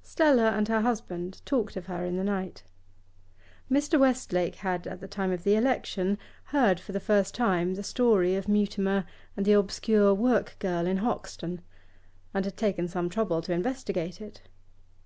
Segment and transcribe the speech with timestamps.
[0.00, 2.62] Stella and her husband talked of her in the night.
[3.70, 4.00] Mr.
[4.00, 8.34] Westlake had, at the time of the election, heard for the first time the story
[8.34, 9.04] of Mutimer
[9.36, 11.60] and the obscure work girl in Hoxton,
[12.32, 14.40] and had taken some trouble to investigate it.